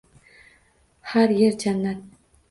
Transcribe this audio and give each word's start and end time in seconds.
Har 1.11 1.33
yer 1.41 1.57
"jannat". 1.65 2.01